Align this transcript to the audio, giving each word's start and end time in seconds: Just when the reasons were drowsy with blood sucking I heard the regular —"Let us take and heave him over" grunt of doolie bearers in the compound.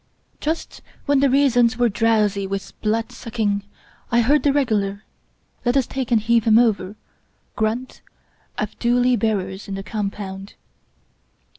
Just 0.39 0.81
when 1.05 1.19
the 1.19 1.29
reasons 1.29 1.77
were 1.77 1.87
drowsy 1.87 2.47
with 2.47 2.73
blood 2.81 3.11
sucking 3.11 3.61
I 4.11 4.21
heard 4.21 4.41
the 4.41 4.51
regular 4.51 5.03
—"Let 5.63 5.77
us 5.77 5.85
take 5.85 6.09
and 6.11 6.19
heave 6.19 6.45
him 6.45 6.57
over" 6.57 6.95
grunt 7.55 8.01
of 8.57 8.79
doolie 8.79 9.15
bearers 9.15 9.67
in 9.67 9.75
the 9.75 9.83
compound. 9.83 10.55